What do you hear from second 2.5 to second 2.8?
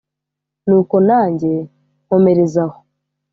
aho